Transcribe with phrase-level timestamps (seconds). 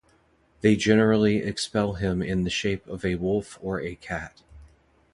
[0.61, 4.41] They generally expel him in the shape of a wolf or a cat.